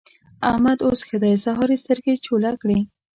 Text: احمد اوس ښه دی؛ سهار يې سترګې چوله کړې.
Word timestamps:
احمد 0.49 0.77
اوس 0.87 0.99
ښه 1.07 1.17
دی؛ 1.23 1.33
سهار 1.45 1.69
يې 1.73 1.77
سترګې 1.83 2.13
چوله 2.25 2.51
کړې. 2.61 2.79